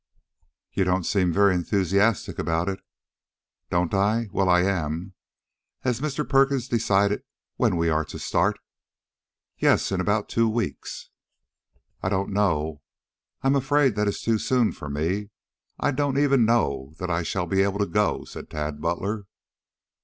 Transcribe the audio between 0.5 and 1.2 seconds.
"You don't